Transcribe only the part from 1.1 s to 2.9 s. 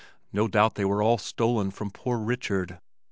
stolen from Poor Richard.